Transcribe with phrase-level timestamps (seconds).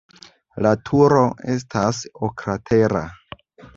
[0.65, 1.21] La turo
[1.55, 1.99] estas
[2.29, 3.05] oklatera.